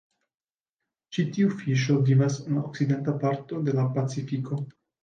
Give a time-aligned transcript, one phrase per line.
[1.17, 4.65] Ĉi tiu fiŝo vivas en la okcidenta parto de la Pacifiko.